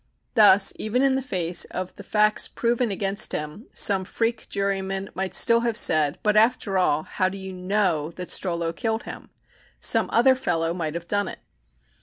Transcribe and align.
Thus, 0.33 0.73
even 0.77 1.03
in 1.03 1.13
the 1.15 1.21
face 1.21 1.63
of 1.65 1.93
the 1.93 2.01
facts 2.01 2.47
proven 2.47 2.89
against 2.89 3.33
him, 3.33 3.67
some 3.71 4.03
"freak" 4.03 4.49
juryman 4.49 5.11
might 5.13 5.35
still 5.35 5.59
have 5.59 5.77
said, 5.77 6.17
"But, 6.23 6.35
after 6.35 6.75
all, 6.79 7.03
how 7.03 7.29
do 7.29 7.37
you 7.37 7.53
know 7.53 8.09
that 8.13 8.31
Strollo 8.31 8.75
killed 8.75 9.03
him? 9.03 9.29
Some 9.79 10.09
other 10.11 10.33
fellow 10.33 10.73
might 10.73 10.95
have 10.95 11.07
done 11.07 11.27
it." 11.27 11.37